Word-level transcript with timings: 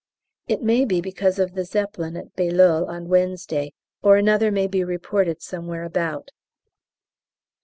It 0.47 0.63
may 0.63 0.83
be 0.83 0.99
because 0.99 1.37
of 1.37 1.53
the 1.53 1.63
Zeppelin 1.63 2.17
at 2.17 2.35
Bailleul 2.35 2.87
on 2.87 3.07
Wednesday, 3.07 3.71
or 4.01 4.17
another 4.17 4.49
may 4.49 4.65
be 4.65 4.83
reported 4.83 5.43
somewhere 5.43 5.83
about. 5.83 6.31